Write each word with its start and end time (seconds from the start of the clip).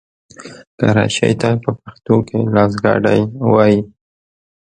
کراچۍ 0.79 1.33
ته 1.41 1.49
په 1.63 1.71
پښتو 1.81 2.15
کې 2.27 2.39
لاسګاډی 2.55 3.21
وايي. 3.53 3.79